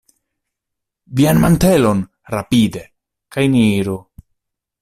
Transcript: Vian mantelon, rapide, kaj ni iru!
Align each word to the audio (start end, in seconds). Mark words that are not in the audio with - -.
Vian 1.19 1.43
mantelon, 1.43 2.01
rapide, 2.37 2.83
kaj 3.37 3.49
ni 3.55 3.63
iru! 3.79 4.03